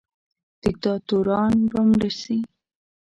[0.63, 2.37] دیکتاتوران به مړه سي.